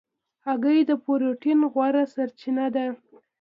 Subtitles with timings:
[0.45, 2.85] هګۍ د پروټین غوره سرچینه ده.